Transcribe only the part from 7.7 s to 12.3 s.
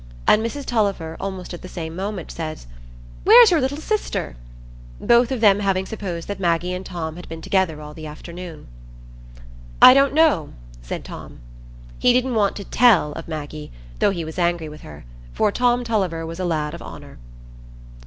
all the afternoon. "I don't know," said Tom. He